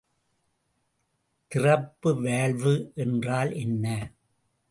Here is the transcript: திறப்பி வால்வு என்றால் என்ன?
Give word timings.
திறப்பி 1.51 2.11
வால்வு 2.23 2.73
என்றால் 2.95 3.51
என்ன? 3.55 3.85